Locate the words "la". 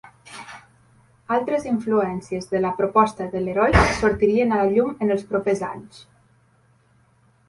2.63-2.71, 4.63-4.71